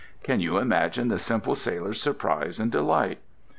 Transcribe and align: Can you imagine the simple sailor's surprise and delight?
Can 0.23 0.39
you 0.39 0.57
imagine 0.57 1.09
the 1.09 1.19
simple 1.19 1.53
sailor's 1.53 2.01
surprise 2.01 2.59
and 2.59 2.71
delight? 2.71 3.19